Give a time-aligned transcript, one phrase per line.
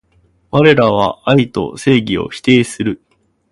[0.49, 3.03] われらは愛と正義を否定する